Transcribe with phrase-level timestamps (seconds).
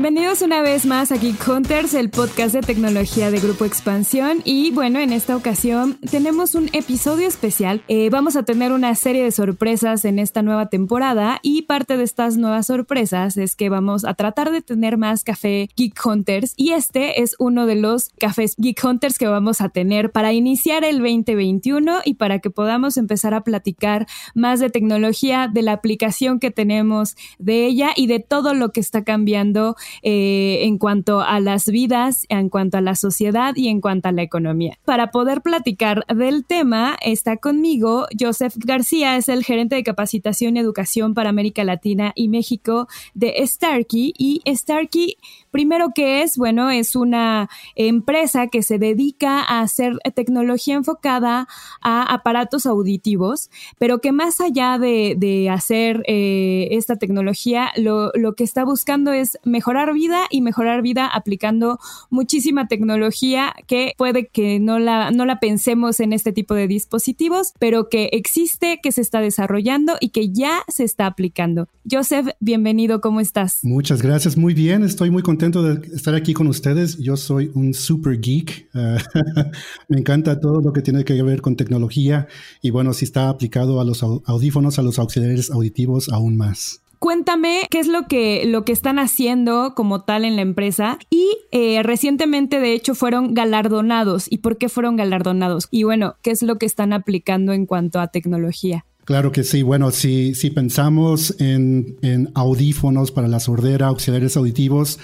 [0.00, 4.42] Bienvenidos una vez más a Geek Hunters, el podcast de tecnología de Grupo Expansión.
[4.44, 7.82] Y bueno, en esta ocasión tenemos un episodio especial.
[7.88, 12.04] Eh, vamos a tener una serie de sorpresas en esta nueva temporada y parte de
[12.04, 16.74] estas nuevas sorpresas es que vamos a tratar de tener más café Geek Hunters y
[16.74, 20.98] este es uno de los cafés Geek Hunters que vamos a tener para iniciar el
[20.98, 24.06] 2021 y para que podamos empezar a platicar
[24.36, 28.78] más de tecnología, de la aplicación que tenemos de ella y de todo lo que
[28.78, 33.80] está cambiando eh, en cuanto a las vidas, en cuanto a la sociedad y en
[33.80, 34.78] cuanto a la economía.
[34.84, 40.60] Para poder platicar del tema está conmigo Joseph García, es el gerente de capacitación y
[40.60, 45.16] educación para América Latina y México de Starkey y Starkey
[45.50, 51.48] Primero que es, bueno, es una empresa que se dedica a hacer tecnología enfocada
[51.80, 58.64] a aparatos auditivos, pero que más allá de, hacer eh, esta tecnología, lo, que está
[58.64, 61.78] buscando es mejorar vida y mejorar vida aplicando
[62.10, 67.52] muchísima tecnología que puede que no la, no la pensemos en este tipo de dispositivos,
[67.58, 71.68] pero que existe, que se está desarrollando y que ya se está aplicando.
[71.90, 73.58] Joseph, bienvenido, ¿cómo estás?
[73.62, 76.98] Muchas gracias, muy bien, estoy muy contento de estar aquí con ustedes.
[76.98, 78.68] Yo soy un super geek.
[78.74, 78.98] Ah,
[79.88, 82.26] me encanta todo lo que tiene que ver con tecnología
[82.62, 86.80] y bueno, si está aplicado a los audífonos, a los auxiliares auditivos aún más.
[86.98, 91.28] Cuéntame qué es lo que, lo que están haciendo como tal en la empresa y
[91.52, 96.42] eh, recientemente de hecho fueron galardonados y por qué fueron galardonados y bueno, qué es
[96.42, 98.84] lo que están aplicando en cuanto a tecnología.
[99.04, 99.62] Claro que sí.
[99.62, 104.98] Bueno, si, si pensamos en, en audífonos para la sordera, auxiliares auditivos,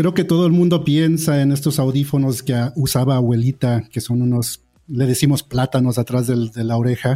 [0.00, 4.62] Creo que todo el mundo piensa en estos audífonos que usaba abuelita, que son unos,
[4.90, 7.14] le decimos plátanos atrás de la oreja,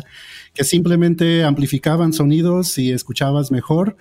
[0.53, 3.97] que simplemente amplificaban sonidos y escuchabas mejor,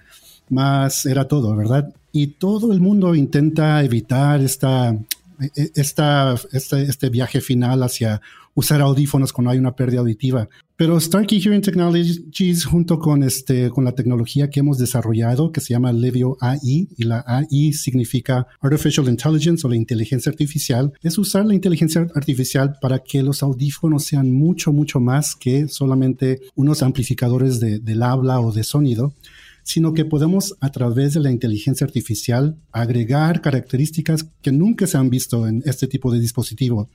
[0.49, 1.93] más era todo, ¿verdad?
[2.11, 4.91] Y todo el mundo intenta evitar esta,
[5.39, 8.21] e, e, esta, este, este viaje final hacia
[8.53, 10.47] usar audífonos cuando hay una pérdida auditiva.
[10.75, 15.73] Pero Starkey Hearing Technologies, junto con, este, con la tecnología que hemos desarrollado, que se
[15.73, 21.45] llama Levio AI, y la AI significa Artificial Intelligence o la inteligencia artificial, es usar
[21.45, 27.59] la inteligencia artificial para que los audífonos sean mucho, mucho más que solamente unos amplificadores
[27.59, 29.13] de, del habla o de sonido,
[29.61, 35.11] sino que podemos a través de la inteligencia artificial agregar características que nunca se han
[35.11, 36.89] visto en este tipo de dispositivo.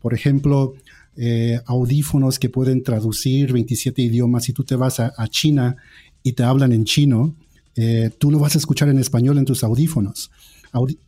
[0.00, 0.74] Por ejemplo,
[1.16, 4.44] eh, audífonos que pueden traducir 27 idiomas.
[4.44, 5.76] Si tú te vas a, China
[6.22, 7.34] y te hablan en chino,
[7.74, 10.30] eh, tú lo vas a escuchar en español en tus audífonos.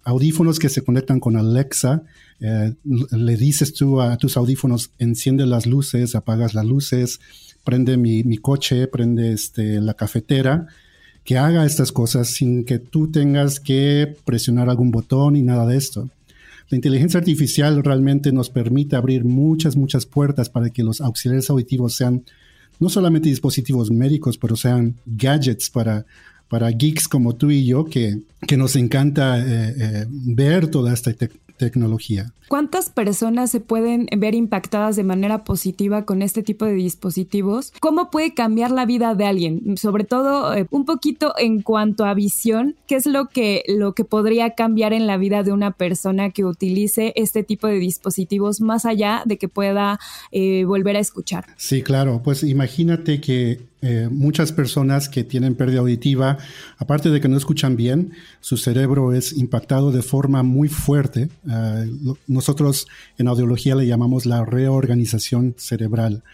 [0.05, 2.03] audífonos que se conectan con Alexa,
[2.41, 7.21] eh, le dices tú a tus audífonos, enciende las luces, apagas las luces,
[7.65, 10.69] prende mi, coche, prende este, la cafetera,
[11.23, 15.77] que haga estas cosas sin que tú tengas que presionar algún botón y nada de
[15.77, 16.09] esto.
[16.71, 21.95] La inteligencia artificial realmente nos permite abrir muchas, muchas puertas para que los auxiliares auditivos
[21.95, 22.25] sean
[22.79, 26.05] no solamente dispositivos médicos, pero sean gadgets para,
[26.49, 31.13] para geeks como tú y yo, que, que nos encanta eh, eh, ver toda esta
[31.59, 32.33] tecnología.
[32.49, 37.73] ¿Cuántas personas se pueden ver impactadas de manera positiva con este tipo de dispositivos?
[37.79, 39.77] ¿Cómo puede cambiar la vida de alguien?
[39.77, 44.05] Sobre todo eh, un poquito en cuanto a visión, ¿qué es lo que, lo que
[44.05, 48.87] podría cambiar en la vida de una persona que utilice este tipo de dispositivos más
[48.87, 50.01] allá de que pueda
[50.33, 51.45] eh, volver a escuchar?
[51.59, 52.23] Sí, claro.
[52.25, 56.39] Pues imagínate que eh, muchas personas que tienen pérdida auditiva,
[56.79, 61.29] aparte de que no escuchan bien, su cerebro es impactado de forma muy fuerte.
[61.49, 61.85] Ah,
[62.27, 62.89] nosotros
[63.19, 66.25] en audiología le llamamos la reorganización cerebral.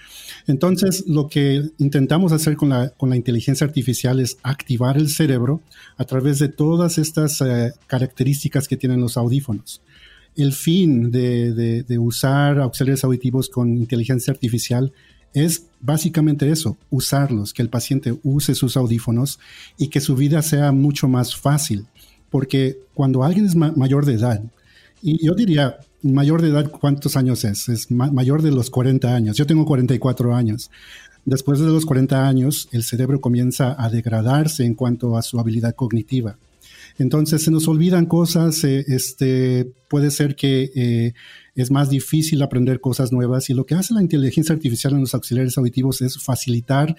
[0.47, 5.61] Entonces, lo que intentamos hacer con la, con la inteligencia artificial es activar el cerebro
[5.99, 9.83] a través de todas estas eh, características que tienen los audífonos.
[10.35, 14.93] El fin de, de usar auxiliares auditivos con inteligencia artificial
[15.35, 19.39] es básicamente eso, usarlos, que el paciente use sus audífonos
[19.77, 21.87] y que su vida sea mucho más fácil.
[22.31, 24.43] Porque cuando alguien es mayor de edad,
[25.03, 27.69] y yo diría, mayor de edad, ¿cuántos años es?
[27.69, 29.37] Es mayor de los 40 años.
[29.37, 30.71] Yo tengo 44 años.
[31.25, 35.75] Después de los 40 años, el cerebro comienza a degradarse en cuanto a su habilidad
[35.75, 36.37] cognitiva.
[36.99, 41.15] Entonces se nos olvidan cosas, eh, este, puede ser que eh,
[41.55, 45.15] es más difícil aprender cosas nuevas y lo que hace la inteligencia artificial en los
[45.15, 46.97] auxiliares auditivos es facilitar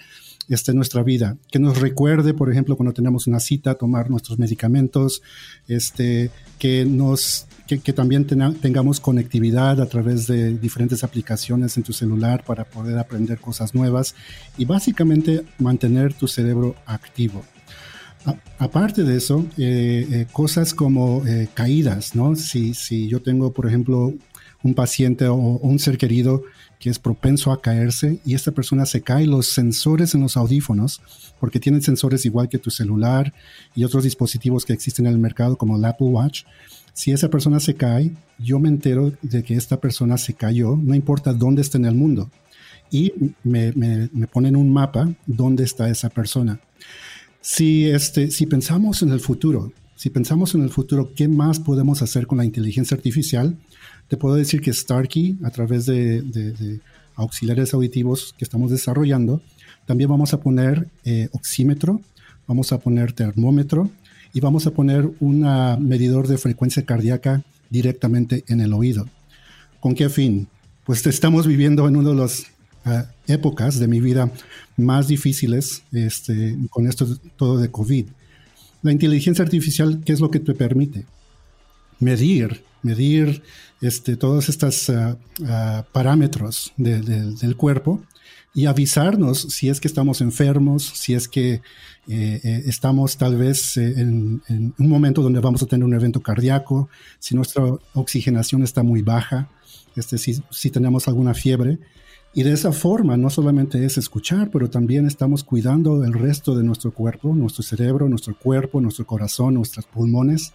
[0.48, 5.22] este, nuestra vida, que nos recuerde, por ejemplo, cuando tenemos una cita, tomar nuestros medicamentos,
[5.66, 12.44] este, que nos que, también tengamos conectividad a través de diferentes aplicaciones en tu celular
[12.44, 14.14] para poder aprender cosas nuevas
[14.56, 17.44] y básicamente mantener tu cerebro activo.
[18.58, 22.34] aparte de eso, eh, eh, cosas como eh, caídas, ¿no?
[22.34, 24.14] Si, si yo tengo, por ejemplo,
[24.62, 26.42] un paciente o, un ser querido
[26.78, 31.00] que es propenso a caerse y esta persona se cae, los sensores en los audífonos,
[31.40, 33.32] porque tienen sensores igual que tu celular
[33.74, 36.44] y otros dispositivos que existen en el mercado como el Apple Watch,
[36.96, 40.94] si esa persona se cae, yo me entero de que esta persona se cayó, no
[40.94, 42.30] importa dónde esté en el mundo.
[42.90, 43.12] Y
[43.44, 46.58] me, me, ponen un mapa dónde está esa persona.
[47.42, 52.00] Si, este, si pensamos en el futuro, si pensamos en el futuro, ¿qué más podemos
[52.00, 53.58] hacer con la inteligencia artificial?
[54.08, 56.80] Te puedo decir que Starkey, a través de,
[57.14, 59.40] auxiliares auditivos que estamos desarrollando,
[59.86, 62.00] también vamos a poner eh, oxímetro,
[62.46, 63.90] vamos a poner termómetro,
[64.36, 65.40] y vamos a poner un
[65.80, 69.08] medidor de frecuencia cardíaca directamente en el oído.
[69.80, 70.46] ¿Con qué fin?
[70.84, 72.46] Pues estamos viviendo en una de las
[72.84, 74.30] ah, épocas de mi vida
[74.76, 77.06] más difíciles este, con esto
[77.36, 78.08] todo de COVID.
[78.82, 81.06] La inteligencia artificial, ¿qué es lo que te permite?
[81.98, 83.42] Medir, medir
[83.82, 88.00] este, todos estos ah, ah, parámetros del cuerpo
[88.56, 91.60] y avisarnos si es que estamos enfermos, si es que
[92.08, 96.20] eh, eh, estamos tal vez eh, en, un momento donde vamos a tener un evento
[96.20, 96.88] cardíaco,
[97.18, 99.50] si nuestra oxigenación está muy baja,
[99.94, 101.78] este, si, si tenemos alguna fiebre.
[102.32, 106.64] Y de esa forma no solamente es escuchar, pero también estamos cuidando el resto de
[106.64, 110.52] nuestro cuerpo, nuestro cerebro, nuestro cuerpo, nuestro corazón, nuestros pulmones,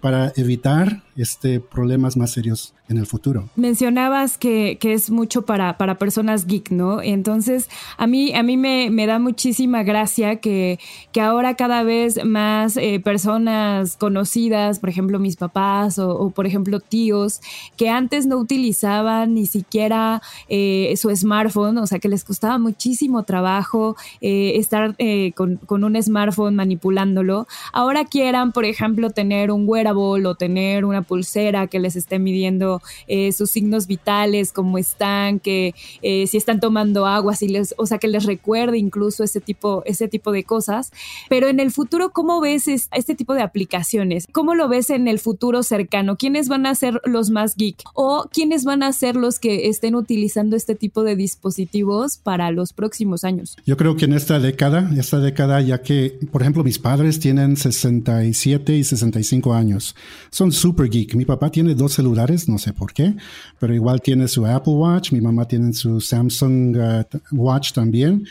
[0.00, 3.48] para evitar este, problemas más serios en el futuro.
[3.56, 7.02] Mencionabas que, que, es mucho para, para personas geek, ¿no?
[7.02, 10.78] Entonces, a mí, a mí me, me da muchísima gracia que,
[11.10, 16.78] que ahora cada vez más eh, personas conocidas, por ejemplo, mis papás o, por ejemplo,
[16.78, 17.40] tíos,
[17.76, 23.24] que antes no utilizaban ni siquiera eh, su smartphone, o sea, que les costaba muchísimo
[23.24, 24.96] trabajo eh, estar
[25.34, 31.02] con, con, un smartphone manipulándolo, ahora quieran, por ejemplo, tener un wearable o tener una
[31.02, 32.75] pulsera que les esté midiendo
[33.06, 37.86] eh, sus signos vitales, cómo están, que eh, si están tomando agua, si les, o
[37.86, 40.92] sea, que les recuerde incluso ese tipo, ese tipo de cosas.
[41.28, 44.26] Pero en el futuro, ¿cómo ves este tipo de aplicaciones?
[44.32, 46.16] ¿Cómo lo ves en el futuro cercano?
[46.16, 47.82] ¿Quiénes van a ser los más geek?
[47.94, 52.72] ¿O quiénes van a ser los que estén utilizando este tipo de dispositivos para los
[52.72, 53.56] próximos años?
[53.66, 57.56] Yo creo que en esta década, esta década, ya que, por ejemplo, mis padres tienen
[57.56, 59.94] 67 y 65 años,
[60.30, 61.14] son super geek.
[61.14, 63.14] Mi papá tiene dos celulares, no sé por qué,
[63.58, 68.26] pero igual tiene su Apple Watch, mi mamá tiene su Samsung uh, Watch también.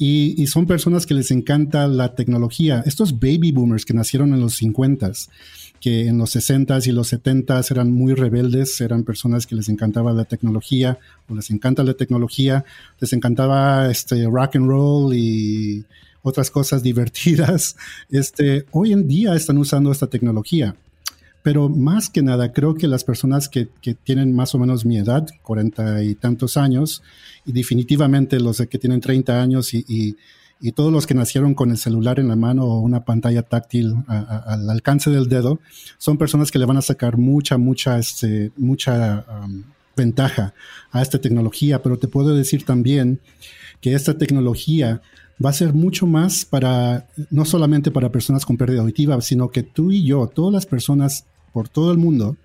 [0.00, 2.84] Y, son personas que les encanta la tecnología.
[2.86, 5.28] Estos baby boomers que nacieron en los 50s,
[5.80, 10.12] que en los 60s y los 70s eran muy rebeldes, eran personas que les encantaba
[10.12, 10.98] la tecnología,
[11.28, 12.64] o les encanta la tecnología,
[13.00, 15.84] les encantaba este rock and roll y
[16.22, 17.74] otras cosas divertidas.
[18.08, 20.76] Este, hoy en día están usando esta tecnología.
[21.48, 23.70] Pero más que nada, creo que las personas que,
[24.04, 27.02] tienen más o menos mi edad, cuarenta y tantos años,
[27.46, 30.14] y definitivamente los que tienen 30 años y,
[30.74, 34.68] todos los que nacieron con el celular en la mano o una pantalla táctil al
[34.68, 35.58] alcance del dedo,
[35.96, 39.62] son personas que le van a sacar mucha, mucha, este, mucha um,
[39.96, 40.52] ventaja
[40.92, 41.82] a esta tecnología.
[41.82, 43.20] Pero te puedo decir también
[43.80, 45.00] que esta tecnología
[45.42, 49.62] va a ser mucho más para, no solamente para personas con pérdida auditiva, sino que
[49.62, 52.36] tú y yo, todas las personas por todo el mundo,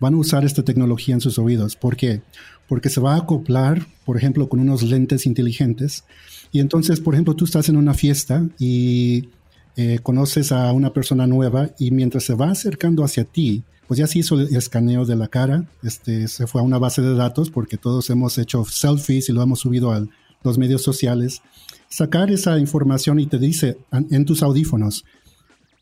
[0.00, 1.76] van a usar esta tecnología en sus oídos.
[1.76, 2.22] ¿Por qué?
[2.68, 6.04] Porque se va a acoplar, por ejemplo, con unos lentes inteligentes.
[6.52, 9.28] Y entonces, por ejemplo, tú estás en una fiesta y
[9.76, 14.06] eh, conoces a una persona nueva y mientras se va acercando hacia ti, pues ya
[14.06, 17.50] se hizo el escaneo de la cara, este, se fue a una base de datos
[17.50, 20.06] porque todos hemos hecho selfies y lo hemos subido a
[20.42, 21.42] los medios sociales
[21.88, 25.17] sacar esa información y te dice en tus audífonos, ah,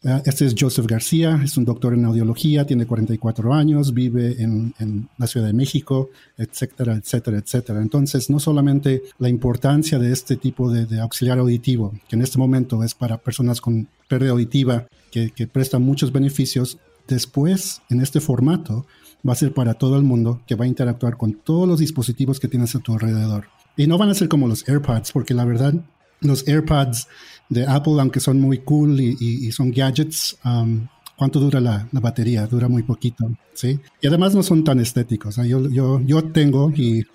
[0.03, 5.26] este es Joseph García, es un doctor en audiología, tiene 44 años, vive en, la
[5.26, 7.83] Ciudad de México, etcétera, etcétera, etcétera.
[7.83, 12.85] Entonces, no solamente la importancia de este tipo de, auxiliar auditivo, que en este momento
[12.85, 18.87] es para personas con pérdida auditiva, que, que presta muchos beneficios, después, en este formato,
[19.26, 22.38] va a ser para todo el mundo, que va a interactuar con todos los dispositivos
[22.38, 23.49] que tienes a tu alrededor.
[23.76, 25.75] Y no van a ser como los AirPods, porque la verdad
[26.21, 27.09] los AirPods
[27.49, 30.87] de Apple, aunque son muy cool y, son gadgets, um,
[31.17, 32.47] ¿Cuánto dura la, batería?
[32.47, 33.25] Dura muy poquito,
[33.55, 33.81] ¿sí?
[34.03, 35.37] Y además no son tan estéticos.
[35.37, 37.07] Yo, yo, yo tengo y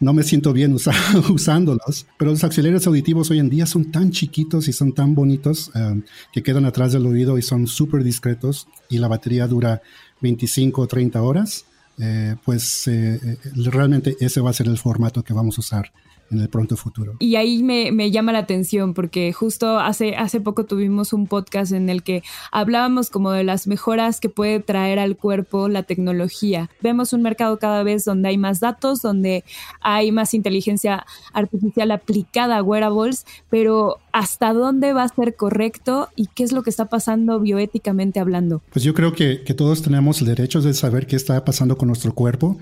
[0.00, 0.74] no me siento bien
[1.30, 5.70] usándolos, pero los auxiliares auditivos hoy en día son tan chiquitos y son tan bonitos
[5.74, 6.00] eh,
[6.32, 9.82] que quedan atrás del oído y son súper discretos y la batería dura
[10.22, 11.66] 25 o 30 horas.
[11.98, 13.20] Eh, pues eh,
[13.56, 15.92] realmente ese va a ser el formato que vamos a usar
[16.30, 17.16] en el pronto futuro.
[17.18, 21.72] Y ahí me, me, llama la atención porque justo hace, hace poco tuvimos un podcast
[21.72, 22.22] en el que
[22.52, 26.70] hablábamos como de las mejoras que puede traer al cuerpo la tecnología.
[26.80, 29.44] Vemos un mercado cada vez donde hay más datos, donde
[29.80, 36.26] hay más inteligencia artificial aplicada a wearables, pero ¿hasta dónde va a ser correcto y
[36.26, 38.62] qué es lo que está pasando bioéticamente hablando?
[38.72, 41.88] Pues yo creo que, que todos tenemos el derecho de saber qué está pasando con
[41.88, 42.58] nuestro cuerpo.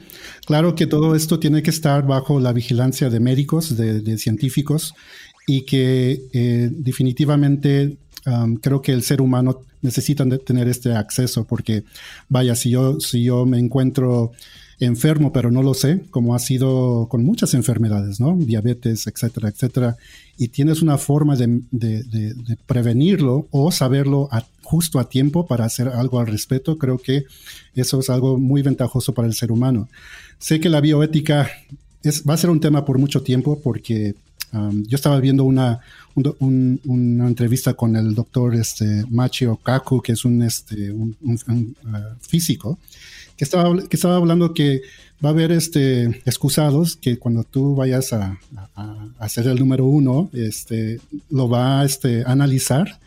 [0.46, 4.94] Claro que todo esto tiene que estar bajo la vigilancia de médicos de, científicos,
[5.46, 7.96] y que eh, definitivamente
[8.26, 11.84] um, creo que el ser humano necesita tener este acceso, porque
[12.28, 14.32] vaya, si yo, si yo me encuentro
[14.80, 18.36] enfermo, pero no lo sé, como ha sido con muchas enfermedades, ¿no?
[18.36, 19.96] Diabetes, etcétera, etcétera.
[20.36, 21.62] Y tienes una forma de,
[22.66, 24.28] prevenirlo o saberlo
[24.62, 26.78] justo a tiempo para hacer algo al respecto.
[26.78, 27.24] Creo que
[27.74, 29.88] eso es algo muy ventajoso para el ser humano.
[30.38, 31.50] Sé que la bioética
[32.28, 34.14] va a ser un tema por mucho tiempo porque
[34.52, 35.80] um, yo estaba viendo una,
[36.14, 42.78] una entrevista con el doctor este, Machi Okaku, que es un, este, un, uh, físico,
[43.36, 44.82] que estaba, que estaba hablando que
[45.24, 48.38] va a haber este, excusados que cuando tú vayas a,
[49.18, 51.00] a, ser el número uno, este,
[51.30, 53.00] lo va a este, analizar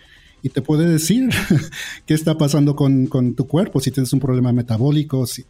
[0.43, 1.29] y te puede decir
[2.05, 5.45] qué está pasando con, con, tu cuerpo, si tienes un problema metabólico, si,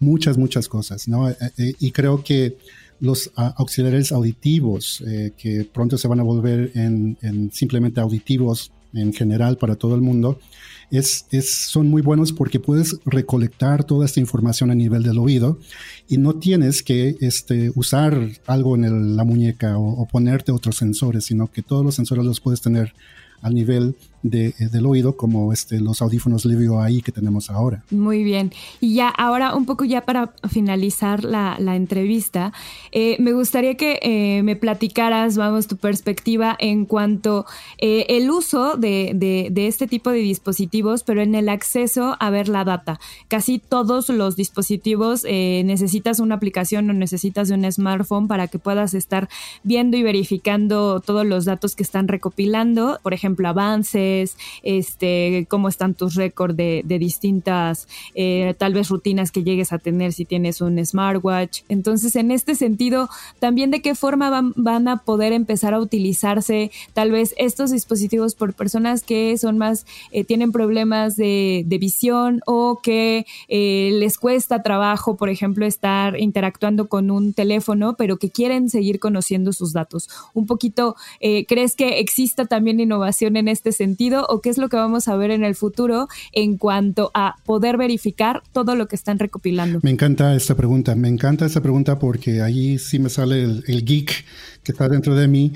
[0.00, 1.28] muchas, muchas cosas, ¿no?
[1.28, 2.56] Eh, eh, y creo que
[3.00, 7.16] los ah, auxiliares auditivos, eh, que pronto se van a volver en,
[7.52, 10.38] simplemente auditivos en general para todo el mundo,
[10.90, 15.58] es, es, son muy buenos porque puedes recolectar toda esta información a nivel del oído
[16.08, 21.26] y no tienes que este, usar algo en la muñeca o, o, ponerte otros sensores,
[21.26, 22.94] sino que todos los sensores los puedes tener
[23.42, 27.84] al nivel de, eh, del oído como este, los audífonos Livio ahí que tenemos ahora.
[27.90, 28.52] Muy bien.
[28.80, 32.52] Y ya ahora un poco ya para finalizar la, entrevista,
[32.92, 37.46] eh, me gustaría que eh, me platicaras, vamos, tu perspectiva en cuanto
[37.78, 42.64] el uso de, de, este tipo de dispositivos, pero en el acceso a ver la
[42.64, 42.98] data.
[43.28, 48.94] Casi todos los dispositivos necesitas una aplicación o necesitas de un smartphone para que puedas
[48.94, 49.28] estar
[49.62, 54.07] viendo y verificando todos los datos que están recopilando, por ejemplo, avances
[54.62, 60.12] este, cómo están tus récords de, distintas, eh, tal vez rutinas que llegues a tener
[60.12, 61.62] si tienes un smartwatch.
[61.68, 67.10] Entonces, en este sentido, también de qué forma van, a poder empezar a utilizarse tal
[67.10, 73.24] vez estos dispositivos por personas que son más, eh, tienen problemas de, visión o que
[73.46, 78.98] eh, les cuesta trabajo, por ejemplo, estar interactuando con un teléfono, pero que quieren seguir
[78.98, 80.08] conociendo sus datos.
[80.34, 80.96] Un poquito,
[81.46, 83.97] ¿crees que exista también innovación en este sentido?
[84.28, 87.76] O qué es lo que vamos a ver en el futuro en cuanto a poder
[87.76, 89.80] verificar todo lo que están recopilando?
[89.82, 94.24] Me encanta esta pregunta, me encanta esta pregunta porque ahí sí me sale el, geek
[94.62, 95.52] que está dentro de mí.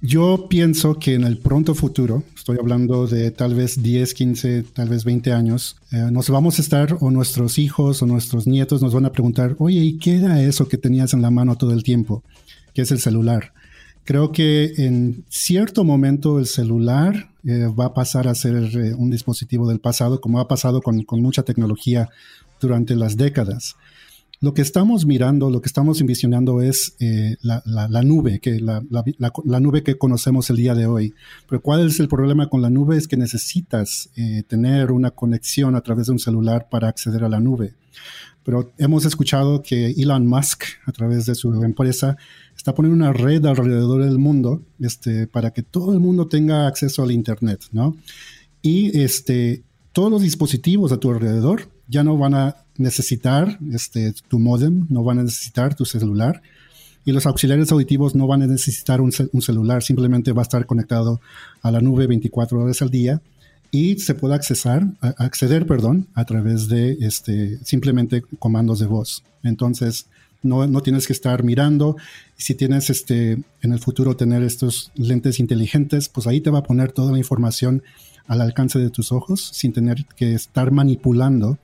[0.00, 4.88] Yo pienso que en el pronto futuro, estoy hablando de tal vez 10, 15, tal
[4.88, 8.94] vez 20 años, eh, nos vamos a estar o nuestros hijos o nuestros nietos nos
[8.94, 11.82] van a preguntar, oye, ¿y qué era eso que tenías en la mano todo el
[11.82, 12.22] tiempo?
[12.74, 13.52] Que es el celular.
[14.08, 19.10] Creo que en cierto momento el celular eh, va a pasar a ser eh, un
[19.10, 22.08] dispositivo del pasado, como ha pasado con, mucha tecnología
[22.58, 23.76] durante las décadas.
[24.40, 28.80] Lo que estamos mirando, lo que estamos envisionando es eh, la, nube, que la,
[29.60, 31.12] nube que conocemos el día de hoy.
[31.46, 32.96] Pero ¿cuál es el problema con la nube?
[32.96, 34.08] Es que necesitas
[34.46, 37.74] tener una conexión a través de un celular para acceder a la nube.
[38.42, 42.16] Pero hemos escuchado que Elon Musk, a través de su empresa,
[42.58, 47.04] está poniendo una red alrededor del mundo este, para que todo el mundo tenga acceso
[47.04, 47.96] al Internet, ¿no?
[48.60, 49.62] Y este,
[49.92, 55.04] todos los dispositivos a tu alrededor ya no van a necesitar este, tu modem, no
[55.04, 56.42] van a necesitar tu celular
[57.04, 61.20] y los auxiliares auditivos no van a necesitar un, celular, simplemente va a estar conectado
[61.62, 63.22] a la nube 24 horas al día
[63.70, 69.22] y se puede accesar, acceder perdón, a través de este, simplemente comandos de voz.
[69.44, 70.06] Entonces,
[70.42, 71.96] no, no, tienes que estar mirando.
[72.36, 76.62] Si tienes este, en el futuro tener estos lentes inteligentes, pues ahí te va a
[76.62, 77.82] poner toda la información
[78.26, 81.58] al alcance de tus ojos sin tener que estar manipulando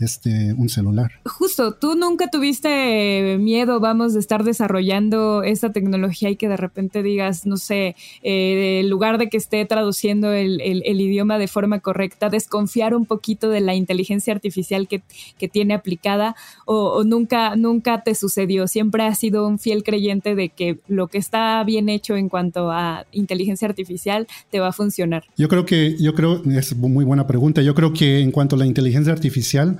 [0.00, 1.12] este, un celular.
[1.24, 7.02] Justo, tú nunca tuviste miedo, vamos, de estar desarrollando esta tecnología y que de repente
[7.02, 10.60] digas, no sé, eh, en lugar de que esté traduciendo el,
[11.00, 15.02] idioma de forma correcta, desconfiar un poquito de la inteligencia artificial que,
[15.50, 18.68] tiene aplicada o, nunca, nunca te sucedió.
[18.68, 22.70] Siempre has sido un fiel creyente de que lo que está bien hecho en cuanto
[22.70, 25.24] a inteligencia artificial te va a funcionar.
[25.36, 27.62] Yo creo que, yo creo, es muy buena pregunta.
[27.62, 29.78] Yo creo que en cuanto a la inteligencia artificial,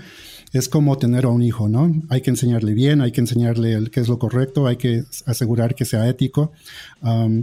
[0.52, 1.92] es como tener a un hijo, ¿no?
[2.08, 5.74] Hay que enseñarle bien, hay que enseñarle el, qué es lo correcto, hay que asegurar
[5.74, 6.52] que sea ético.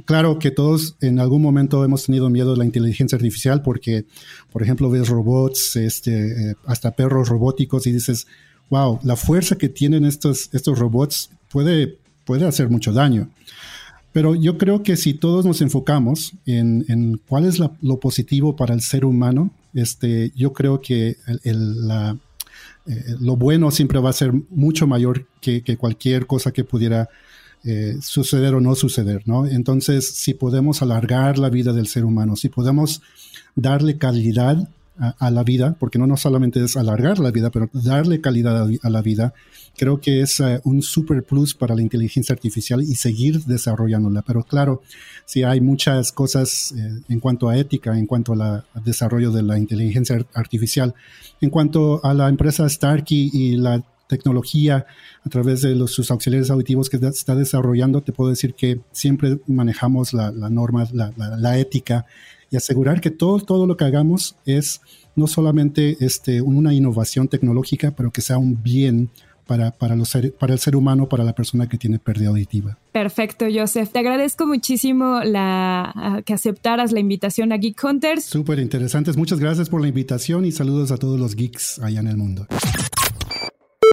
[0.06, 4.06] claro que todos en algún momento hemos tenido miedo de la inteligencia artificial porque,
[4.52, 8.28] por ejemplo, ves robots, este, eh, hasta perros robóticos y dices,
[8.70, 13.30] wow, la fuerza que tienen estos, estos robots puede, puede hacer mucho daño.
[14.12, 18.82] Pero yo creo que si todos nos enfocamos en, cuál es lo positivo para el
[18.82, 22.18] ser humano, este, yo creo que la,
[22.88, 27.10] eh, lo bueno siempre va a ser mucho mayor que, cualquier cosa que pudiera
[27.64, 29.46] eh, suceder o no suceder, ¿no?
[29.46, 33.02] Entonces, si podemos alargar la vida del ser humano, si podemos
[33.56, 38.22] darle calidad a, la vida, porque no, no solamente es alargar la vida, pero darle
[38.22, 39.34] calidad a, la vida,
[39.78, 44.22] creo que es eh, un super plus para la inteligencia artificial y seguir desarrollándola.
[44.24, 44.82] Pero claro,
[45.26, 49.58] si hay muchas cosas eh, en cuanto a ética, en cuanto al desarrollo de la
[49.58, 50.96] inteligencia artificial,
[51.42, 54.86] en cuanto a la empresa Starkey y la tecnología
[55.24, 59.40] a través de los, sus auxiliares auditivos que está desarrollando, te puedo decir que siempre
[59.48, 62.06] manejamos la, norma, la, la, ética
[62.50, 64.82] y asegurar que todo, todo lo que hagamos es
[65.16, 69.10] no solamente este, una innovación tecnológica, pero que sea un bien
[69.48, 72.78] para, para, los para el ser humano, para la persona que tiene pérdida auditiva.
[72.92, 73.90] Perfecto, Joseph.
[73.92, 78.26] Te agradezco muchísimo la, que aceptaras la invitación a Geek Hunters.
[78.26, 79.18] Súper interesantes.
[79.18, 82.46] Muchas gracias por la invitación y saludos a todos los geeks allá en el mundo.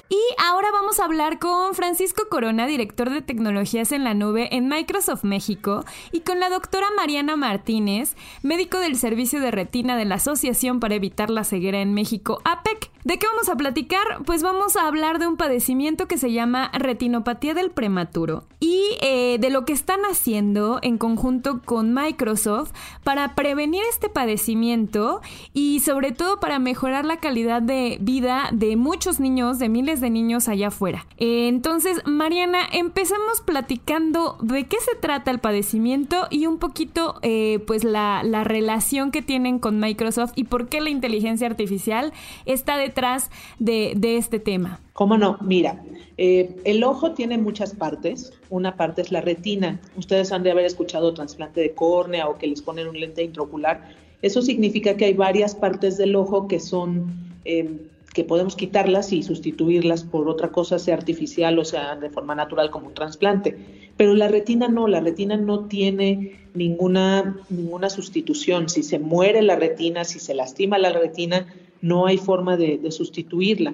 [0.07, 4.67] Y ahora vamos a hablar con Francisco Corona, director de tecnologías en la nube en
[4.67, 10.15] Microsoft México, y con la doctora Mariana Martínez, médico del Servicio de Retina de la
[10.15, 12.91] Asociación para Evitar la Ceguera en México, APEC.
[13.05, 14.23] ¿De qué vamos a platicar?
[14.25, 19.37] Pues vamos a hablar de un padecimiento que se llama retinopatía del prematuro y eh,
[19.39, 22.71] de lo que están haciendo en conjunto con Microsoft
[23.03, 25.21] para prevenir este padecimiento
[25.53, 30.04] y sobre todo para mejorar la calidad de vida de muchos niños, de miles de
[30.09, 31.05] niños allá afuera.
[31.17, 37.59] Eh, entonces, Mariana, empezamos platicando de qué se trata el padecimiento y un poquito eh,
[37.67, 42.13] pues la, la relación que tienen con Microsoft y por qué la inteligencia artificial
[42.45, 44.79] está de detrás de, este tema?
[44.93, 45.37] ¿Cómo no?
[45.41, 45.83] Mira,
[46.17, 48.31] eh, el ojo tiene muchas partes.
[48.49, 49.79] Una parte es la retina.
[49.97, 53.89] Ustedes han de haber escuchado trasplante de córnea o que les ponen un lente intraocular.
[54.21, 57.13] Eso significa que hay varias partes del ojo que son
[57.43, 57.79] em,
[58.15, 62.71] que podemos quitarlas y sustituirlas por otra cosa, sea artificial o sea de forma natural
[62.71, 63.57] como un trasplante.
[63.97, 68.69] Pero la retina no, la retina no tiene ninguna, ninguna sustitución.
[68.69, 71.45] Si se muere la retina, si se lastima la retina,
[71.81, 73.73] no hay forma de, sustituirla.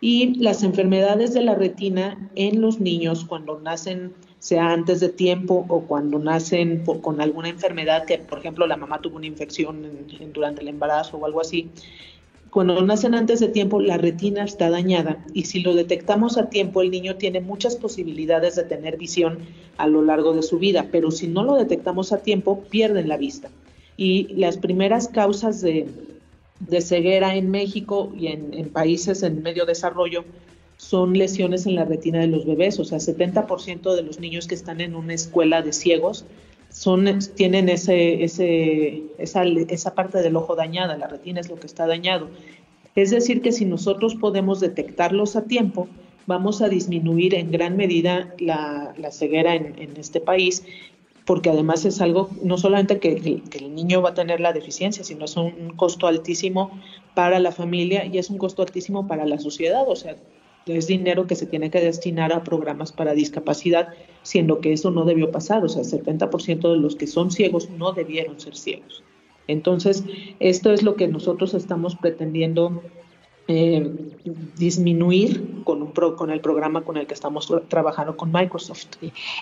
[0.00, 5.66] Y las enfermedades de la retina en los niños cuando nacen, sea antes de tiempo
[5.68, 9.86] o cuando nacen con alguna enfermedad, que por ejemplo la mamá tuvo una infección
[10.32, 11.70] durante el embarazo o algo así,
[12.54, 15.18] cuando nacen antes de tiempo la retina está dañada.
[15.34, 19.40] Y si lo detectamos a tiempo el niño tiene muchas posibilidades de tener visión
[19.76, 23.16] a lo largo de su vida, pero si no lo detectamos a tiempo pierden la
[23.16, 23.50] vista.
[23.96, 25.88] Y las primeras causas de,
[26.60, 30.24] de ceguera en México y en, países en medio desarrollo
[30.76, 34.54] son lesiones en la retina de los bebés, o sea, 70% de los niños que
[34.54, 36.24] están en una escuela de ciegos
[36.74, 41.68] son, tienen ese, ese, esa, esa parte del ojo dañada, la retina es lo que
[41.68, 42.28] está dañado.
[42.96, 45.86] Es decir, que si nosotros podemos detectarlos a tiempo,
[46.26, 50.64] vamos a disminuir en gran medida la, la ceguera en, en, este país
[51.24, 55.24] porque además es algo, no solamente que, el niño va a tener la deficiencia, sino
[55.24, 56.70] es un, costo altísimo
[57.14, 60.16] para la familia y es un costo altísimo para la sociedad, o sea,
[60.66, 63.88] es dinero que se tiene que destinar a programas para discapacidad,
[64.22, 67.92] siendo que eso no debió pasar, o sea, 70% de los que son ciegos no
[67.92, 69.02] debieron ser ciegos.
[69.46, 70.04] Entonces,
[70.40, 72.82] esto es lo que nosotros estamos pretendiendo
[73.46, 73.90] eh,
[74.56, 78.86] disminuir con, un con el programa con el que estamos trabajando con Microsoft.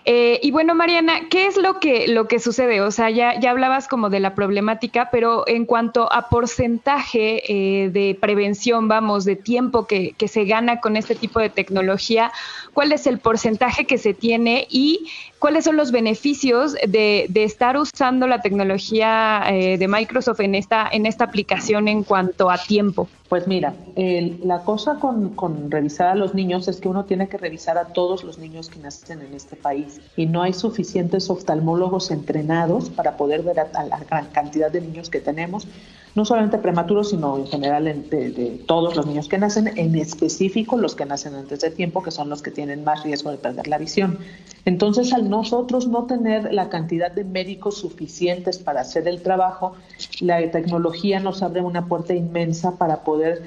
[0.05, 2.81] Eh, y bueno, Mariana, ¿qué es lo que, lo que sucede?
[2.81, 7.91] O sea, ya, ya hablabas como de la problemática, pero en cuanto a porcentaje eh,
[7.91, 12.33] de prevención, vamos, de tiempo que, que se gana con este tipo de tecnología,
[12.75, 15.07] ¿cuál es el porcentaje que se tiene y
[15.43, 21.05] cuáles son los beneficios de, de estar usando la tecnología de Microsoft en esta, en
[21.05, 23.09] esta aplicación en cuanto a tiempo?
[23.33, 27.79] Pues mira, la cosa con, revisar a los niños es que uno tiene que revisar
[27.79, 32.91] a todos los niños que nacen en este país y no hay suficientes oftalmólogos entrenados
[32.91, 35.67] para poder ver a, la gran cantidad de niños que tenemos,
[36.15, 40.95] no solamente prematuros, sino en general de, todos los niños que nacen, en específico los
[40.95, 43.79] que nacen antes de tiempo, que son los que tienen más riesgo de perder la
[43.79, 44.19] visión.
[44.65, 49.75] Entonces, al nosotros no tener la cantidad de médicos suficientes para hacer el trabajo,
[50.21, 53.43] la tecnología nos abre una puerta inmensa para poder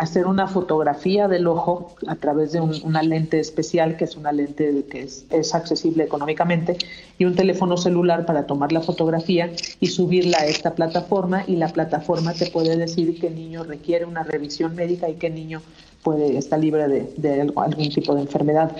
[0.00, 4.84] hacer una fotografía del ojo a través de una lente especial, que es una lente
[4.90, 6.78] que es, accesible económicamente,
[7.18, 9.50] y un teléfono celular para tomar la fotografía
[9.80, 14.22] y subirla a esta plataforma y la plataforma te puede decir qué niño requiere una
[14.22, 15.60] revisión médica y qué niño
[16.02, 18.74] puede está libre de, algún tipo de enfermedad.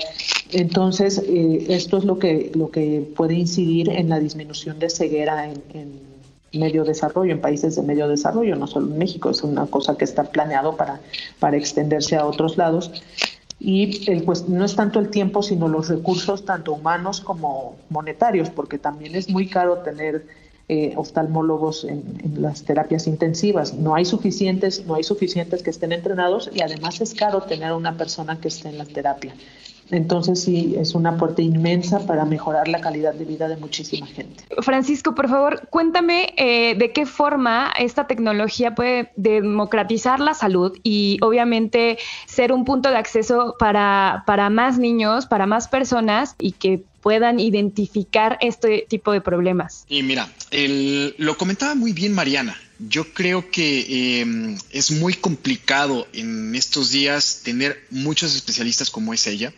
[0.52, 5.50] Entonces, eh, esto es lo que, lo que puede incidir en la disminución de ceguera
[5.74, 6.07] en
[6.52, 10.04] medio desarrollo, en países de medio desarrollo, no solo en México, es una cosa que
[10.04, 11.00] está planeado para,
[11.38, 12.90] para extenderse a otros lados.
[13.60, 18.50] Y el, pues, no es tanto el tiempo, sino los recursos, tanto humanos como monetarios,
[18.50, 20.26] porque también es muy caro tener
[20.68, 23.74] eh, oftalmólogos en, en, las terapias intensivas.
[23.74, 27.96] No hay suficientes, no hay suficientes que estén entrenados y además es caro tener una
[27.96, 29.34] persona que esté en la terapia.
[29.90, 34.44] Entonces sí, es una puerta inmensa para mejorar la calidad de vida de muchísima gente.
[34.60, 41.18] Francisco, por favor, cuéntame eh, de qué forma esta tecnología puede democratizar la salud y
[41.22, 46.82] obviamente ser un punto de acceso para, para más niños, para más personas y que
[47.00, 49.84] puedan identificar este tipo de problemas.
[49.88, 50.28] Y mira,
[51.18, 52.56] lo comentaba muy bien Mariana.
[52.78, 59.26] Yo creo que em, es muy complicado en estos días tener muchos especialistas como es
[59.26, 59.52] ella.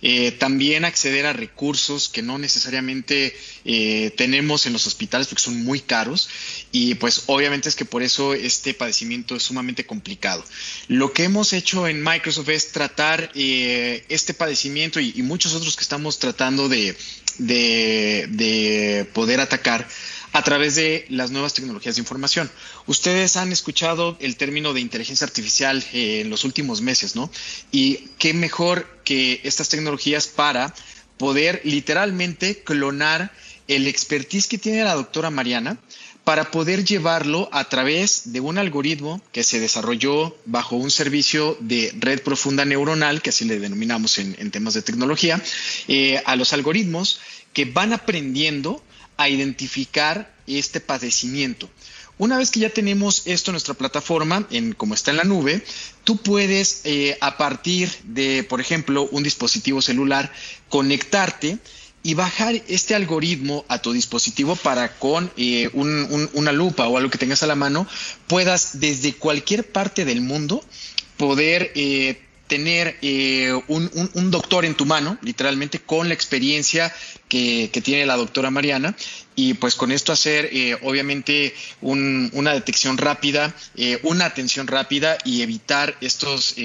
[0.00, 5.64] Eh, también acceder a recursos que no necesariamente eh, tenemos en los hospitales porque son
[5.64, 6.28] muy caros
[6.70, 10.44] y pues obviamente es que por eso este padecimiento es sumamente complicado.
[10.86, 15.82] Lo que hemos hecho en Microsoft es tratar eh, este padecimiento y, muchos otros que
[15.82, 16.96] estamos tratando de,
[17.38, 19.86] de poder atacar
[20.32, 22.50] a través de las nuevas tecnologías de información.
[22.86, 27.30] Ustedes han escuchado el término de inteligencia artificial eh, en los últimos meses, ¿no?
[27.72, 30.74] Y qué mejor que estas tecnologías para
[31.16, 33.32] poder literalmente clonar
[33.66, 35.78] el expertise que tiene la doctora Mariana
[36.24, 41.90] para poder llevarlo a través de un algoritmo que se desarrolló bajo un servicio de
[41.98, 45.42] red profunda neuronal, que así le denominamos en, temas de tecnología,
[45.88, 47.20] eh, a los algoritmos
[47.54, 48.82] que van aprendiendo
[49.18, 51.68] a identificar este padecimiento.
[52.16, 55.62] Una vez que ya tenemos esto en nuestra plataforma, en como está en la nube,
[56.02, 60.32] tú puedes eh, a partir de, por ejemplo, un dispositivo celular,
[60.68, 61.58] conectarte
[62.02, 67.18] y bajar este algoritmo a tu dispositivo para con eh, una lupa o algo que
[67.18, 67.86] tengas a la mano,
[68.26, 70.64] puedas desde cualquier parte del mundo
[71.16, 76.92] poder eh, tener eh, un, doctor en tu mano, literalmente, con la experiencia
[77.28, 78.96] que, tiene la doctora Mariana,
[79.36, 85.42] y pues con esto hacer, eh, obviamente, una detección rápida, eh, una atención rápida y
[85.42, 86.56] evitar estos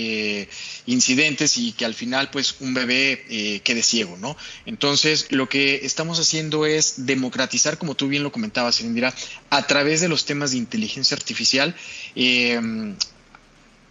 [0.85, 4.35] incidentes y que al final, pues, un bebé quede ciego, ¿no?
[4.65, 9.13] Entonces, lo que estamos haciendo es democratizar, como tú bien lo comentabas, Indira,
[9.49, 11.75] a través de los temas de inteligencia artificial,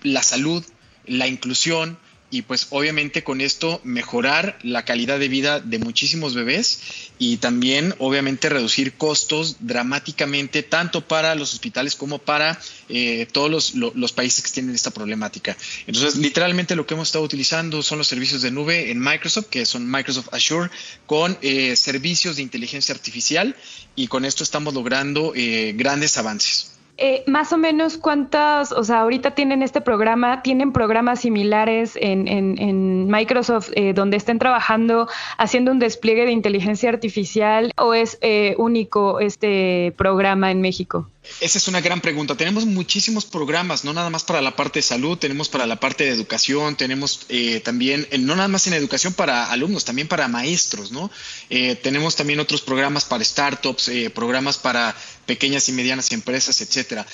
[0.02, 0.64] la salud,
[1.06, 1.98] la inclusión
[2.32, 6.80] y pues obviamente con esto mejorar la calidad de vida de muchísimos bebés
[7.18, 14.12] y también obviamente reducir costos dramáticamente tanto para los hospitales como para eh, todos los,
[14.12, 15.58] países que tienen esta problemática.
[15.86, 19.66] Entonces literalmente lo que hemos estado utilizando son los servicios de nube en Microsoft, que
[19.66, 20.70] son Microsoft Azure,
[21.04, 23.54] con eh, servicios de inteligencia artificial
[23.94, 26.71] y con esto estamos logrando eh, grandes avances.
[27.04, 32.28] Eh, más o menos cuántas, o sea, ahorita tienen este programa, tienen programas similares en,
[32.28, 38.54] en, Microsoft eh, donde estén trabajando haciendo un despliegue de inteligencia artificial o es eh,
[38.56, 41.08] único este programa en México?
[41.40, 42.37] Esa es una gran pregunta.
[42.37, 46.02] Tenemos muchísimos programas, no nada más para la parte de salud, tenemos para la parte
[46.04, 50.26] de educación, tenemos eh, también, eh, no nada más en educación para alumnos, también para
[50.26, 51.12] maestros, ¿no?
[51.48, 57.06] Eh, tenemos también otros programas para startups, programas para pequeñas y medianas empresas, etcétera.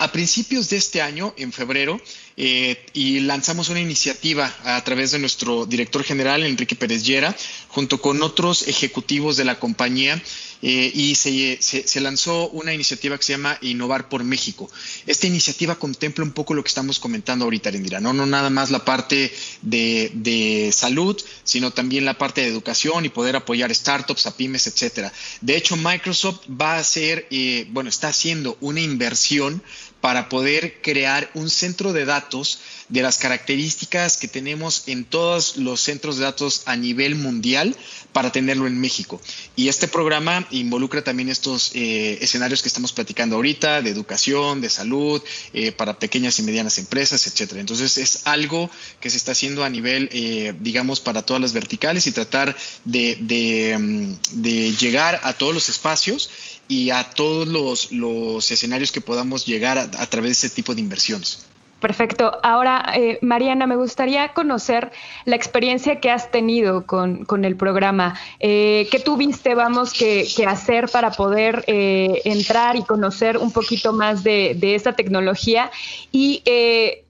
[0.00, 2.00] a principios de este año, en febrero,
[2.36, 7.36] y lanzamos una iniciativa a través de nuestro director general, Enrique Pérez Llera,
[7.68, 10.20] junto con otros ejecutivos de la compañía
[10.66, 14.70] eh, y se, se, lanzó una iniciativa que se llama Innovar por México.
[15.06, 18.14] Esta iniciativa contempla un poco lo que estamos comentando ahorita, Arendira, ¿no?
[18.14, 23.10] no nada más la parte de, de, salud, sino también la parte de educación y
[23.10, 25.12] poder apoyar startups, a pymes, etcétera.
[25.42, 29.62] De hecho, Microsoft va a hacer, eh, bueno, está haciendo una inversión
[30.04, 35.80] para poder crear un centro de datos de las características que tenemos en todos los
[35.80, 37.76] centros de datos a nivel mundial
[38.12, 39.20] para tenerlo en México.
[39.56, 44.70] Y este programa involucra también estos eh, escenarios que estamos platicando ahorita, de educación, de
[44.70, 47.60] salud, eh, para pequeñas y medianas empresas, etcétera.
[47.60, 48.70] Entonces es algo
[49.00, 53.76] que se está haciendo a nivel, eh, digamos, para todas las verticales y tratar de,
[53.78, 56.30] mm, de llegar a todos los espacios
[56.68, 60.74] y a todos los, los escenarios que podamos llegar a, a través de ese tipo
[60.74, 61.40] de inversiones.
[61.84, 62.38] Perfecto.
[62.42, 64.90] Ahora, eh, Mariana, me gustaría conocer
[65.26, 68.18] la experiencia que has tenido con, con el programa.
[68.40, 74.24] Eh, ¿Qué tuviste, vamos, que, hacer para poder eh, entrar y conocer un poquito más
[74.24, 75.70] de, de esta tecnología?
[76.10, 76.42] Y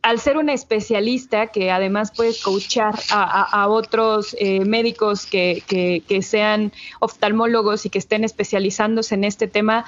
[0.02, 6.72] al ser una especialista que además puedes coachar a, a, otros médicos que, que, sean
[7.00, 9.86] oftalmólogos y que estén especializándose en este tema,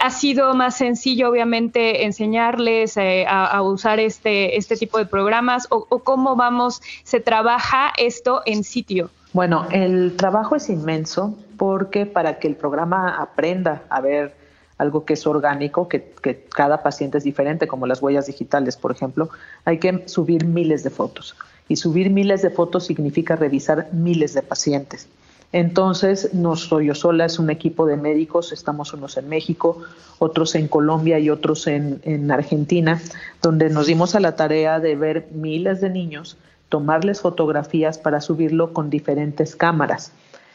[0.00, 5.86] ha sido más sencillo, obviamente, enseñarles a, a usar este, este tipo de programas o,
[5.88, 9.10] o cómo vamos, se trabaja esto en sitio?
[9.32, 14.34] Bueno, el trabajo es inmenso porque para que el programa aprenda a ver
[14.78, 18.92] algo que es orgánico, que, que, cada paciente es diferente, como las huellas digitales, por
[18.92, 19.30] ejemplo,
[19.64, 21.34] hay que subir miles de fotos.
[21.68, 25.08] Y subir miles de fotos significa revisar miles de pacientes.
[25.52, 29.82] Entonces, no soy yo sola, es un equipo de médicos, estamos unos en México,
[30.18, 33.00] otros en Colombia y otros en, en Argentina,
[33.42, 36.36] donde nos dimos a la tarea de ver miles de niños,
[36.68, 40.12] tomarles fotografías para subirlo con diferentes cámaras.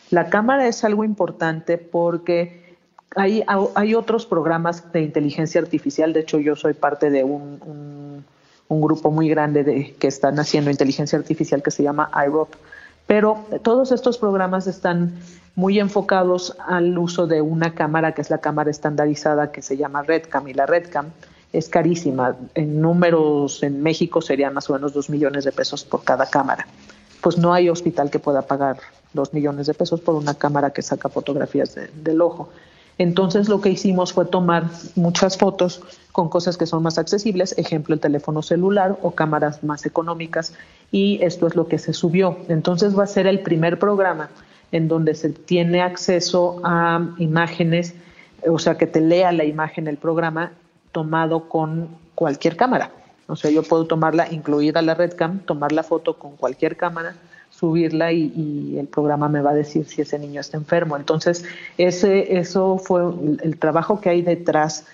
[0.10, 2.78] La cámara es algo importante porque
[3.16, 3.44] hay,
[3.76, 8.26] hay otros programas de inteligencia artificial, de hecho yo soy parte de un, un,
[8.68, 12.54] un grupo muy grande de, que están haciendo inteligencia artificial que se llama IROP,
[13.12, 15.20] pero todos estos programas están
[15.56, 20.02] muy enfocados al uso de una cámara que es la cámara estandarizada que se llama
[20.02, 21.08] RedCam y la RedCam
[21.52, 22.38] es carísima.
[22.56, 26.66] En números en México serían más o menos dos millones de pesos por cada cámara.
[27.20, 28.78] Pues no hay hospital que pueda pagar
[29.12, 32.48] dos millones de pesos por una cámara que saca fotografías de, del ojo.
[33.02, 37.96] Entonces lo que hicimos fue tomar muchas fotos con cosas que son más accesibles, ejemplo
[37.96, 40.54] el teléfono celular o cámaras más económicas
[40.92, 42.38] y esto es lo que se subió.
[42.48, 44.30] Entonces va a ser el primer programa
[44.72, 47.96] en donde se tiene acceso a imágenes,
[48.48, 50.52] o sea, que te lea la imagen el programa
[50.92, 52.92] tomado con cualquier cámara.
[53.26, 57.16] O sea, yo puedo tomarla, incluida la RedCam, tomar la foto con cualquier cámara,
[57.62, 60.98] subirla y, y, el programa me va a decir si ese niño está enfermo.
[60.98, 61.46] Entonces,
[61.78, 63.04] ese, eso fue
[63.44, 64.88] el trabajo que hay detrás,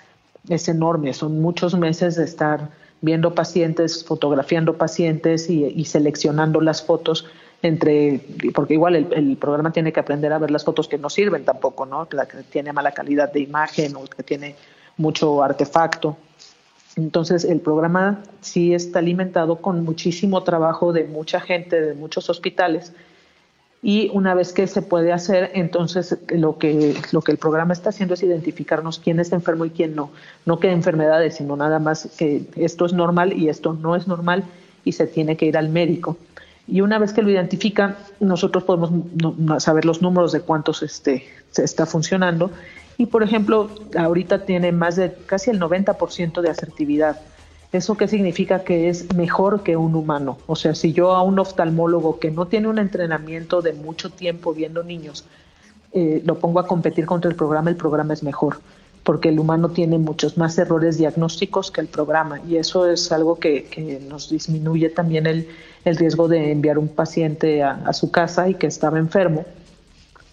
[0.50, 1.14] es enorme.
[1.14, 7.26] Son muchos meses de estar viendo pacientes, fotografiando pacientes y, y seleccionando las fotos
[7.62, 8.20] entre,
[8.54, 11.46] porque igual el, el, programa tiene que aprender a ver las fotos que no sirven
[11.46, 12.06] tampoco, ¿no?
[12.12, 14.56] La que tiene mala calidad de imagen o que tiene
[14.98, 16.18] mucho artefacto.
[16.98, 22.92] Entonces el programa sí está alimentado con muchísimo trabajo de mucha gente, de muchos hospitales.
[23.84, 27.90] Y una vez que se puede hacer, entonces lo que, lo que el programa está
[27.90, 30.10] haciendo es identificarnos quién está enfermo y quién no.
[30.46, 34.44] No que enfermedades, sino nada más que esto es normal y esto no es normal
[34.84, 36.18] y se tiene que ir al médico.
[36.68, 38.92] Y una vez que lo identifica, nosotros podemos
[39.64, 42.50] saber los números de cuántos este, se está funcionando
[42.98, 47.20] y por ejemplo, ahorita tiene más de casi el 90% de asertividad.
[47.72, 48.64] ¿Eso qué significa?
[48.64, 50.40] Que es mejor que un humano.
[50.48, 54.54] O sea, si yo a un oftalmólogo que no tiene un entrenamiento de mucho tiempo
[54.54, 55.26] viendo niños,
[55.94, 58.62] eh, lo pongo a competir contra el programa, el programa es mejor,
[59.04, 62.40] porque el humano tiene muchos más errores diagnósticos que el programa.
[62.48, 65.48] Y eso es algo que, que nos disminuye también el,
[65.86, 69.46] el, riesgo de enviar un paciente a, a su casa y que estaba enfermo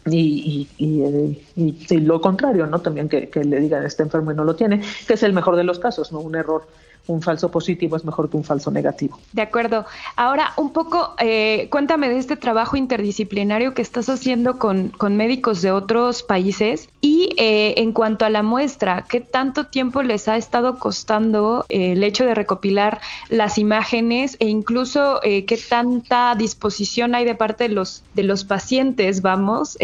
[0.07, 0.95] y, y,
[1.57, 2.81] y, y, lo contrario, ¿no?
[2.81, 5.57] También que, que, le digan está enfermo y no lo tiene, que es el mejor
[5.57, 6.21] de los casos, ¿no?
[6.21, 6.67] Un error
[7.07, 9.19] un falso positivo es mejor que un falso negativo.
[9.33, 9.85] De acuerdo.
[10.17, 15.61] Ahora, un poco, eh, cuéntame de este trabajo interdisciplinario que estás haciendo con, con médicos
[15.63, 20.37] de otros países y eh, en cuanto a la muestra, ¿qué tanto tiempo les ha
[20.37, 27.15] estado costando eh, el hecho de recopilar las imágenes e incluso eh, qué tanta disposición
[27.15, 29.77] hay de parte de los, de los pacientes, vamos,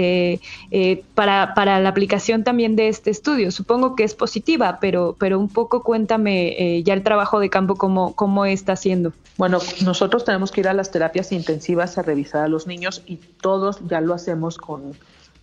[1.15, 3.51] para, para la aplicación también de este estudio?
[3.51, 8.15] Supongo que es positiva, pero, pero un poco cuéntame ya el trabajo de campo cómo,
[8.15, 9.13] cómo está haciendo?
[9.37, 13.17] Bueno, nosotros tenemos que ir a las terapias intensivas a revisar a los niños y
[13.17, 14.95] todos ya lo hacemos con,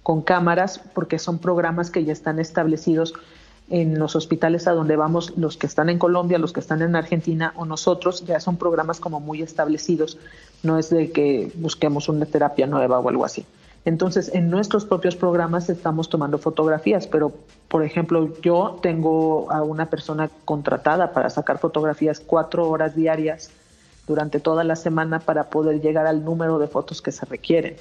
[0.07, 3.13] con cámaras porque son programas que ya están establecidos
[3.69, 6.95] en los hospitales a donde vamos, los que están en Colombia, los que están en
[6.95, 10.17] Argentina o nosotros, ya son programas como muy establecidos.
[10.63, 13.45] No es de que busquemos una terapia nueva o algo así.
[13.83, 17.33] Entonces, en nuestros propios programas estamos tomando fotografías, pero,
[17.67, 23.49] por ejemplo, yo tengo a una persona contratada para sacar fotografías cuatro horas diarias
[24.07, 27.75] durante toda la semana para poder llegar al número de fotos que se requieren.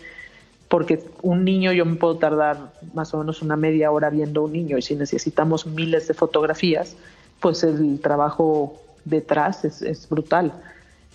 [0.69, 4.53] Porque un niño, yo me puedo tardar más o menos una media hora viendo un
[4.53, 6.97] niño y si necesitamos miles de fotografías,
[7.41, 10.53] pues el trabajo detrás es, brutal.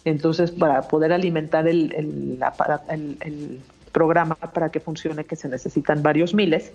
[0.06, 3.62] Entonces, para poder alimentar el, el
[3.92, 6.72] programa para que funcione, que se necesitan varios miles,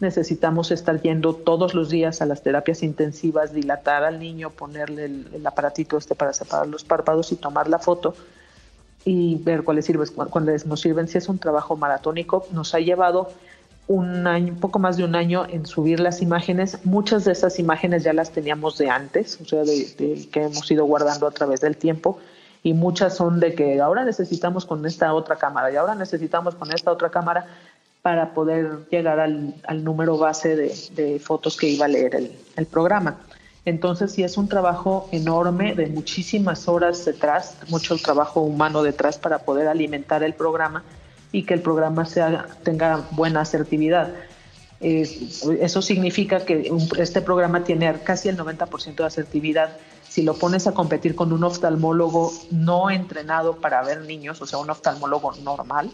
[0.00, 5.46] necesitamos estar yendo todos los días a las terapias intensivas, dilatar al niño, ponerle el,
[5.46, 8.14] aparatito este para separar los párpados y tomar la foto
[9.06, 11.06] y ver cuáles sirven, cuáles nos sirven.
[11.06, 13.30] Si es un trabajo maratónico, nos ha llevado
[13.86, 16.84] un año, poco más de un año en subir las imágenes.
[16.84, 20.84] Muchas de esas imágenes ya las teníamos de antes, o sea, de que hemos ido
[20.84, 22.18] guardando a través del tiempo
[22.64, 26.72] y muchas son de que ahora necesitamos con esta otra cámara y ahora necesitamos con
[26.72, 27.46] esta otra cámara
[28.02, 33.18] para poder llegar al, número base de, fotos que iba a leer el, el, programa.
[33.66, 39.40] Entonces sí es un trabajo enorme de muchísimas horas detrás, mucho trabajo humano detrás para
[39.40, 40.84] poder alimentar el programa
[41.32, 42.06] y que el programa
[42.62, 44.14] tenga buena asertividad.
[44.80, 49.76] eso significa que este programa tiene casi el 90% de asertividad
[50.08, 54.60] si lo pones a competir con un oftalmólogo no entrenado para ver niños, o sea,
[54.60, 55.90] un oftalmólogo normal,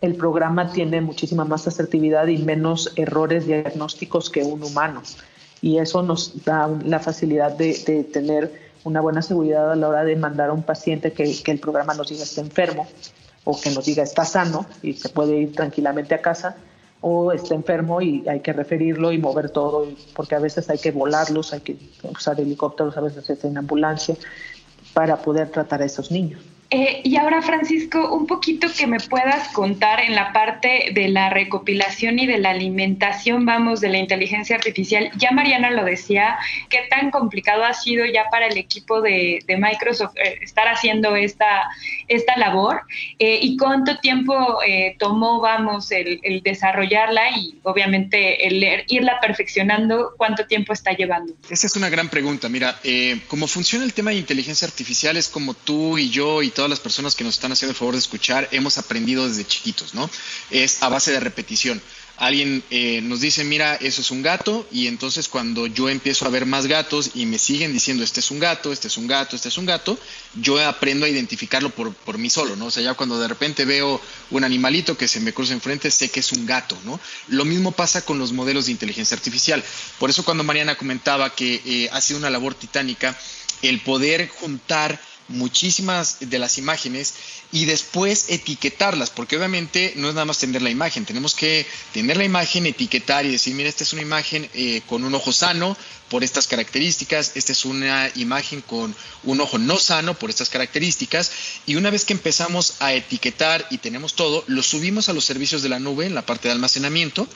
[0.00, 5.02] el programa tiene muchísima más asertividad y menos errores diagnósticos que un humano.
[5.60, 10.16] Y eso nos da la facilidad de, tener una buena seguridad a la hora de
[10.16, 12.86] mandar a un paciente que, el programa nos diga está enfermo
[13.44, 16.56] o que nos diga está sano y se puede ir tranquilamente a casa
[17.00, 20.90] o está enfermo y hay que referirlo y mover todo, porque a veces hay que
[20.90, 24.16] volarlos, hay que usar helicópteros, a veces en ambulancia,
[24.94, 26.40] para poder tratar a esos niños.
[26.70, 31.30] Eh, y ahora, Francisco, un poquito que me puedas contar en la parte de la
[31.30, 35.10] recopilación y de la alimentación, vamos, de la inteligencia artificial.
[35.16, 36.36] Ya Mariana lo decía,
[36.68, 41.68] qué tan complicado ha sido ya para el equipo de, Microsoft eh, estar haciendo esta,
[42.06, 42.82] esta labor
[43.18, 44.58] eh, y cuánto tiempo
[44.98, 51.34] tomó, vamos, el, desarrollarla y obviamente el irla perfeccionando, cuánto tiempo está llevando.
[51.48, 52.48] Esa es una gran pregunta.
[52.48, 52.78] Mira,
[53.28, 56.80] cómo funciona el tema de inteligencia artificial es como tú y yo y todas las
[56.80, 60.10] personas que nos están haciendo el favor de escuchar hemos aprendido desde chiquitos, ¿no?
[60.50, 61.80] Es a base de repetición.
[62.16, 66.30] Alguien eh, nos dice, mira, eso es un gato, y entonces cuando yo empiezo a
[66.30, 69.36] ver más gatos y me siguen diciendo, este es un gato, este es un gato,
[69.36, 69.96] este es un gato,
[70.34, 72.66] yo aprendo a identificarlo por, por mí solo, ¿no?
[72.66, 74.00] O sea, ya cuando de repente veo
[74.32, 76.98] un animalito que se me cruza enfrente, sé que es un gato, ¿no?
[77.28, 79.62] Lo mismo pasa con los modelos de inteligencia artificial.
[80.00, 83.16] Por eso cuando Mariana comentaba que eh, ha sido una labor titánica,
[83.62, 87.14] el poder juntar muchísimas de las imágenes
[87.52, 92.16] y después etiquetarlas, porque obviamente no es nada más tener la imagen, tenemos que tener
[92.16, 95.76] la imagen, etiquetar y decir, mira, esta es una imagen eh, con un ojo sano
[96.08, 101.30] por estas características, esta es una imagen con un ojo no sano por estas características,
[101.66, 105.62] y una vez que empezamos a etiquetar y tenemos todo, lo subimos a los servicios
[105.62, 107.28] de la nube en la parte de almacenamiento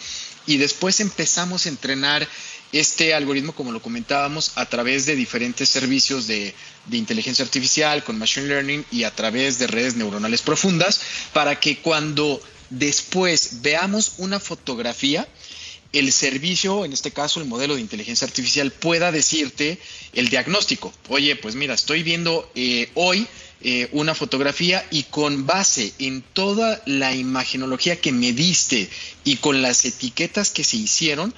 [0.47, 2.27] y después empezamos a entrenar
[2.73, 6.55] este algoritmo, como lo comentábamos, a través de diferentes servicios de,
[6.91, 11.01] inteligencia artificial, con machine learning y a través de redes neuronales profundas,
[11.33, 15.29] para que cuando después veamos una fotografía,
[15.93, 19.79] el servicio, en este caso el modelo de inteligencia artificial, pueda decirte
[20.15, 20.93] el diagnóstico.
[21.09, 23.27] Oye, pues mira, estoy viendo eh, hoy
[23.65, 28.89] eh, una fotografía y con base en toda la imagenología que me diste
[29.23, 31.33] y con las etiquetas que se hicieron,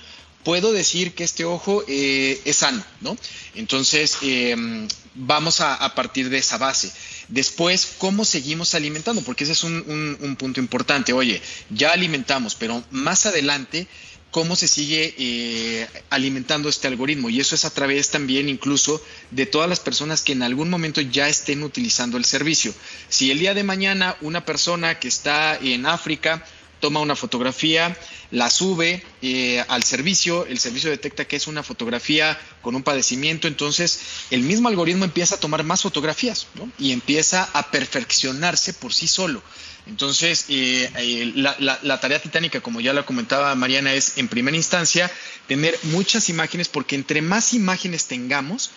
[0.44, 3.16] puedo decir que este ojo eh, es sano, ¿no?
[3.54, 6.92] Entonces, em, vamos a, partir de esa base.
[7.28, 9.22] Después, ¿cómo seguimos alimentando?
[9.22, 11.12] Porque ese es un, punto importante.
[11.12, 13.86] Oye, ya alimentamos, pero más adelante,
[14.30, 17.30] ¿cómo se sigue eh, alimentando este algoritmo?
[17.30, 21.00] Y eso es a través también incluso de todas las personas que en algún momento
[21.00, 22.74] ya estén utilizando el servicio.
[23.08, 26.44] Si el día de mañana una persona que está en África
[26.84, 27.96] toma una fotografía,
[28.30, 33.48] la sube eh, al servicio, el servicio detecta que es una fotografía con un padecimiento,
[33.48, 36.46] entonces el mismo algoritmo empieza a tomar más fotografías
[36.78, 39.42] y empieza a perfeccionarse por sí solo.
[39.86, 44.54] Entonces, eh, eh, la, la, tarea titánica, como ya la comentaba Mariana, es en primera
[44.54, 45.10] instancia
[45.48, 48.72] tener muchas imágenes, porque entre más imágenes tengamos,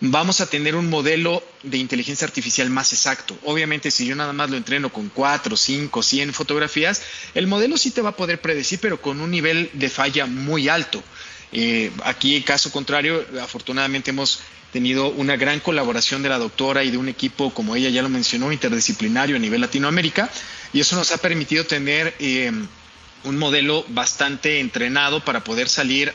[0.00, 3.36] vamos a tener un modelo de inteligencia artificial más exacto.
[3.44, 7.02] Obviamente, si yo nada más lo entreno con 4, 5, 100 fotografías,
[7.34, 10.68] el modelo sí te va a poder predecir, pero con un nivel de falla muy
[10.68, 11.02] alto.
[11.52, 14.40] Eh, aquí, caso contrario, afortunadamente hemos
[14.72, 18.08] tenido una gran colaboración de la doctora y de un equipo, como ella ya lo
[18.08, 20.28] mencionó, interdisciplinario a nivel Latinoamérica,
[20.72, 22.14] y eso nos ha permitido tener...
[22.18, 22.52] Eh,
[23.24, 26.12] un modelo bastante entrenado para poder salir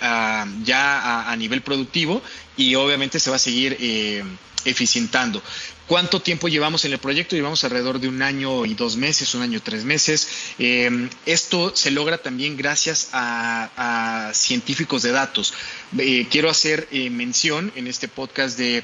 [0.64, 2.22] ya a, nivel productivo
[2.58, 4.24] y obviamente se va a seguir eh,
[4.66, 5.42] eficientando.
[5.90, 7.36] ¿Cuánto tiempo llevamos en el proyecto?
[7.36, 10.28] Llevamos alrededor de un año y dos meses, un año y tres meses.
[10.60, 15.52] Eh, esto se logra también gracias a, científicos de datos.
[15.98, 18.84] Eh, quiero hacer eh, mención en este podcast de,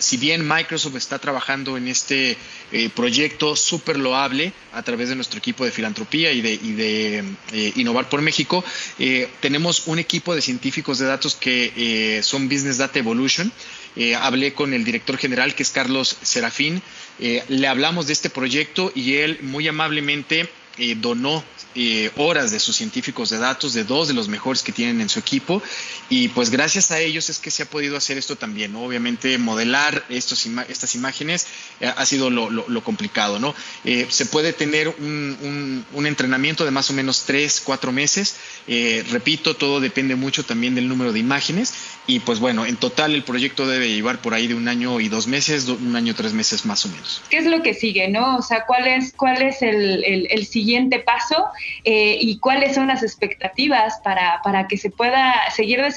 [0.00, 2.36] si bien Microsoft está trabajando en este
[2.94, 8.10] proyecto súper loable a través de nuestro equipo de filantropía y de, y de Innovar
[8.10, 8.62] por México,
[9.40, 13.50] tenemos un equipo de científicos de datos que son Business Data Evolution.
[13.96, 16.82] Eh, hablé con el director general, que es Carlos Serafín,
[17.20, 21.44] eh, le hablamos de este proyecto y él muy amablemente eh, donó
[22.16, 25.18] horas de sus científicos de datos, de dos de los mejores que tienen en su
[25.18, 25.60] equipo,
[26.10, 30.04] y pues gracias a ellos es que se ha podido hacer esto también, Obviamente modelar
[30.08, 31.46] estos estas imágenes
[31.80, 33.54] eh, ha sido lo, complicado, ¿no?
[33.84, 38.36] Eh, se puede tener un, entrenamiento de más o menos tres, cuatro meses,
[39.10, 41.72] repito, todo depende mucho también del número de imágenes,
[42.06, 45.08] y pues bueno, en total el proyecto debe llevar por ahí de un año y
[45.08, 47.22] dos meses, un año, tres meses más o menos.
[47.30, 48.36] ¿Qué es lo que sigue, no?
[48.36, 51.46] O sea, ¿cuál es, cuál es el, el siguiente paso?
[51.84, 55.93] Eh, y cuáles son las expectativas para, para que se pueda seguir desarrollando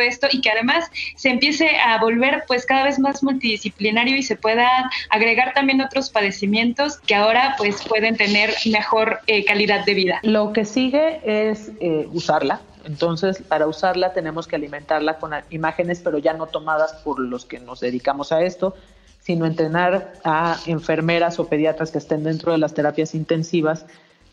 [0.00, 4.36] esto y que además se empiece a volver pues cada vez más multidisciplinario y se
[4.36, 10.20] pueda agregar también otros padecimientos que ahora pues pueden tener mejor eh, calidad de vida.
[10.22, 16.18] Lo que sigue es eh, usarla, entonces, para usarla tenemos que alimentarla con imágenes, pero
[16.18, 18.74] ya no tomadas por los que nos dedicamos a esto,
[19.20, 23.84] sino entrenar a enfermeras o pediatras que estén dentro de las terapias intensivas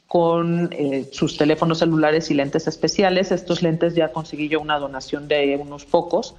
[0.07, 3.31] con eh, sus teléfonos celulares y lentes especiales.
[3.31, 6.35] Estos lentes ya conseguí yo una donación de unos pocos,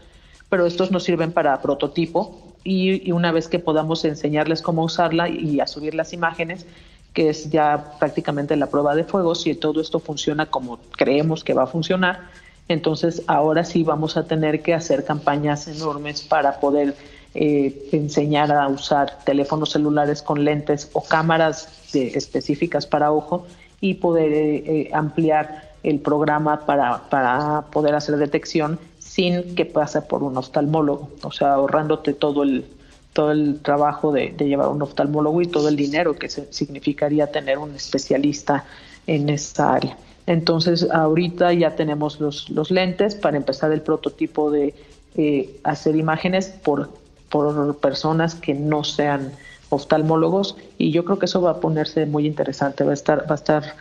[0.48, 5.60] pero estos nos sirven para prototipo y, una vez que podamos enseñarles cómo usarla y
[5.60, 6.66] a subir las imágenes,
[7.12, 11.54] que es ya prácticamente la prueba de fuego, si todo esto funciona como creemos que
[11.54, 12.28] va a funcionar,
[12.68, 16.94] entonces ahora sí vamos a tener que hacer campañas enormes para poder
[17.34, 23.46] eh, enseñar a usar teléfonos celulares con lentes o cámaras específicas para ojo
[23.80, 30.02] y poder eh, eh, ampliar el programa para, para poder hacer detección sin que pase
[30.02, 32.64] por un oftalmólogo, o sea, ahorrándote todo el,
[33.12, 37.74] todo el trabajo de, llevar un oftalmólogo y todo el dinero que significaría tener un
[37.74, 38.64] especialista
[39.06, 39.96] en esa área.
[40.26, 44.74] Entonces, ahorita ya tenemos los, los lentes para empezar el prototipo de
[45.16, 46.90] eh, hacer imágenes por,
[47.28, 49.32] por personas que no sean
[49.70, 53.32] oftalmólogos y yo creo que eso va a ponerse muy interesante, va a estar, va
[53.32, 53.76] a estar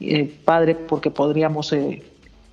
[0.00, 2.02] eh, padre porque podríamos eh,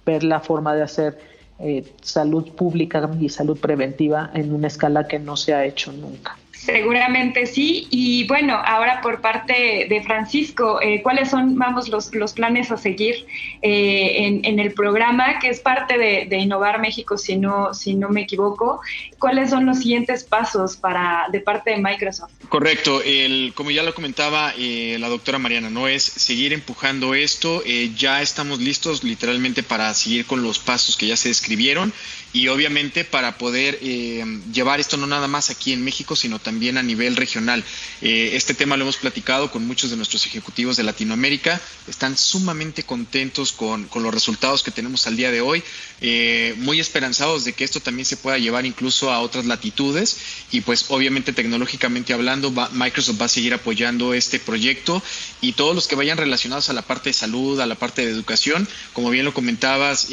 [0.06, 1.20] ver la forma de hacer
[1.60, 6.38] eh, salud pública y salud preventiva en una escala que no se ha hecho nunca.
[6.60, 7.88] Seguramente sí.
[7.90, 12.76] Y bueno, ahora por parte de Francisco, eh, ¿cuáles son, vamos, los, los planes a
[12.76, 13.26] seguir
[13.62, 18.22] eh, en, el programa, que es parte de, Innovar México, si no, si no me
[18.22, 18.82] equivoco?
[19.20, 22.32] ¿Cuáles son los siguientes pasos para de parte de Microsoft?
[22.50, 23.02] Correcto.
[23.04, 27.64] El, como ya lo comentaba eh, la doctora Mariana, no es seguir empujando esto.
[27.96, 31.94] ya estamos listos literalmente para seguir con los pasos que ya se describieron
[32.32, 36.59] y obviamente para poder eh, llevar esto no nada más aquí en México, sino también
[36.68, 37.64] a nivel regional.
[38.02, 42.84] Eh, este tema lo hemos platicado con muchos de nuestros ejecutivos de Latinoamérica, están sumamente
[42.84, 45.64] contentos con, con los resultados que tenemos al día de hoy,
[46.02, 50.18] eh, muy esperanzados de que esto también se pueda llevar incluso a otras latitudes.
[50.52, 55.02] Y pues obviamente tecnológicamente hablando Microsoft va a seguir apoyando este proyecto.
[55.42, 58.12] Y todos los que vayan relacionados a la parte de salud, a la parte de
[58.12, 60.08] educación, como bien lo comentabas,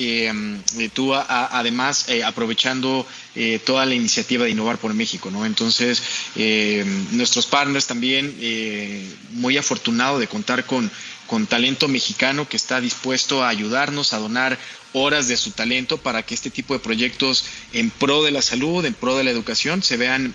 [0.95, 5.47] tú además eh, aprovechando eh, toda la iniciativa de Innovar por México, ¿no?
[5.47, 6.03] Entonces,
[6.37, 8.35] eh, nuestros partners también,
[9.33, 10.91] muy afortunado de contar con,
[11.27, 14.59] con talento mexicano que está dispuesto a ayudarnos a donar
[14.93, 18.85] horas de su talento para que este tipo de proyectos en pro de la salud,
[18.85, 20.35] en pro de la educación, se vean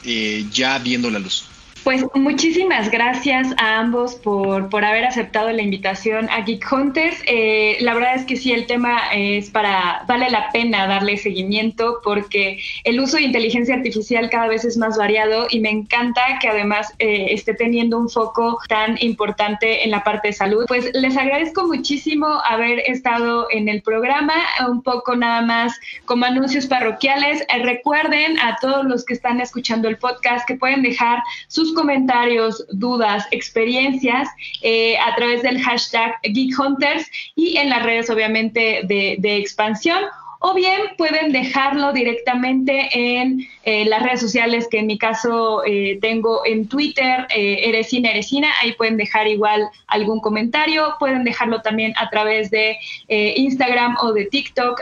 [0.51, 1.50] ya viendo la luz.
[1.83, 7.17] Pues muchísimas gracias a ambos por, por haber aceptado la invitación a Geek Hunters.
[7.25, 11.99] Eh, la verdad es que sí, el tema es para, vale la pena darle seguimiento
[12.03, 16.49] porque el uso de inteligencia artificial cada vez es más variado y me encanta que
[16.49, 20.65] además eh, esté teniendo un foco tan importante en la parte de salud.
[20.67, 24.35] Pues les agradezco muchísimo haber estado en el programa,
[24.69, 25.73] un poco nada más
[26.05, 27.41] como anuncios parroquiales.
[27.41, 32.65] Eh, recuerden a todos los que están escuchando el podcast que pueden dejar sus comentarios,
[32.71, 34.29] dudas, experiencias
[34.61, 37.05] eh, a través del hashtag Geek Hunters
[37.35, 40.03] y en las redes obviamente de expansión
[40.43, 45.99] o bien pueden dejarlo directamente en eh, las redes sociales que en mi caso eh,
[46.01, 51.93] tengo en Twitter, eh, Eresina Eresina, ahí pueden dejar igual algún comentario, pueden dejarlo también
[51.95, 52.75] a través de
[53.07, 54.81] Instagram o de TikTok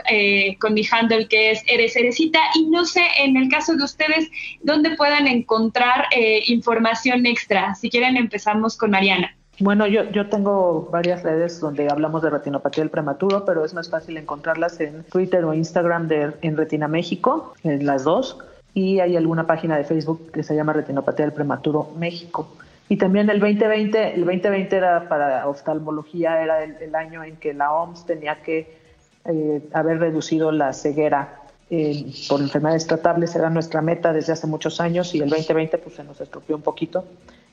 [0.58, 4.30] con mi handle que es Eres Eresita y no sé en el caso de ustedes
[4.62, 6.06] dónde puedan encontrar
[6.46, 7.74] información extra.
[7.74, 9.36] Si quieren empezamos con Mariana.
[9.60, 13.90] Bueno, yo, yo tengo varias redes donde hablamos de retinopatía del prematuro, pero es más
[13.90, 18.38] fácil encontrarlas en Twitter o Instagram de, en Retina México, en las dos,
[18.72, 22.48] y hay alguna página de Facebook que se llama Retinopatía del Prematuro México.
[22.88, 27.72] Y también el 2020, el 2020 era para oftalmología, era el, año en que la
[27.72, 28.78] OMS tenía que
[29.26, 31.39] eh, haber reducido la ceguera
[31.70, 35.96] eh, por enfermedades tratables, era nuestra meta desde hace muchos años y el 2020 pues
[35.96, 37.04] se nos estropeó un poquito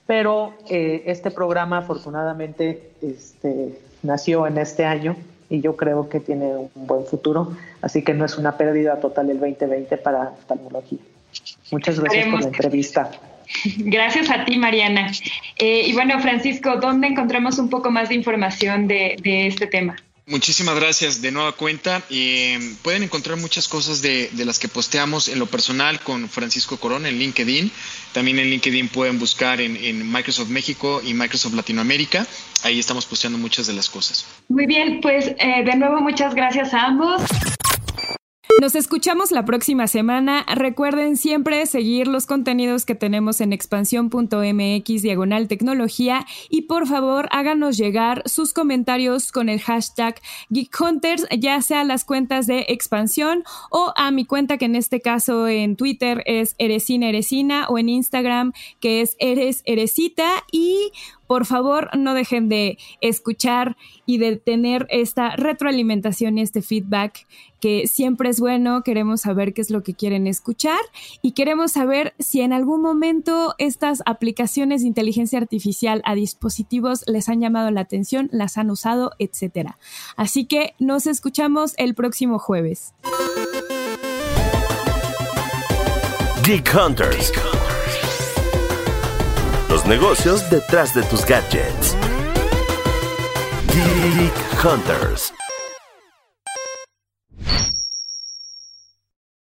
[0.07, 5.18] pero eh, este programa afortunadamente este, nació en este año
[5.49, 9.30] y yo creo que tiene un buen futuro, así que no es una pérdida total
[9.30, 10.99] el 2020 para oftalmología.
[11.72, 13.11] Muchas gracias por la entrevista.
[13.78, 15.11] Gracias a ti, Mariana.
[15.57, 19.95] Eh, y bueno, Francisco, ¿dónde encontramos un poco más de información de este tema?
[20.30, 22.02] Muchísimas gracias de nueva cuenta.
[22.10, 27.06] Eh, pueden encontrar muchas cosas de, las que posteamos en lo personal con Francisco Corón
[27.06, 27.72] en LinkedIn.
[28.12, 32.28] También en LinkedIn pueden buscar en, en Microsoft México y Microsoft Latinoamérica.
[32.64, 34.26] Ahí estamos posteando muchas de las cosas.
[34.50, 37.22] Muy bien, pues eh, de nuevo muchas gracias a ambos.
[38.60, 40.43] Nos escuchamos la próxima semana.
[40.48, 47.78] Recuerden siempre seguir los contenidos que tenemos en expansión.mx diagonal tecnología y por favor háganos
[47.78, 50.20] llegar sus comentarios con el hashtag
[50.52, 55.48] GeekHunters, ya sea las cuentas de expansión o a mi cuenta que en este caso
[55.48, 60.91] en Twitter es Eresina Eresina o en Instagram que es Eres Eresita y
[61.28, 67.28] por favor, no dejen de escuchar y de tener esta retroalimentación y este feedback
[67.60, 68.84] que siempre es bueno.
[68.84, 70.80] Queremos saber qué es lo que quieren escuchar
[71.22, 77.30] y queremos saber si en algún momento estas aplicaciones de inteligencia artificial a dispositivos les
[77.30, 79.78] han llamado la atención, las han usado, etcétera.
[80.16, 82.94] Así que nos escuchamos el próximo jueves.
[86.44, 87.34] Geek Hunters
[89.70, 91.95] los negocios detrás de tus gadgets.
[93.74, 95.34] Geek Hunters.